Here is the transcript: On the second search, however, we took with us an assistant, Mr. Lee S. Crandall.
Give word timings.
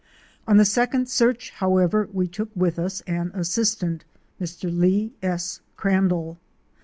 On 0.47 0.57
the 0.57 0.65
second 0.65 1.07
search, 1.11 1.51
however, 1.51 2.09
we 2.11 2.27
took 2.27 2.49
with 2.55 2.79
us 2.79 3.01
an 3.01 3.29
assistant, 3.35 4.03
Mr. 4.41 4.75
Lee 4.75 5.13
S. 5.21 5.59
Crandall. 5.77 6.39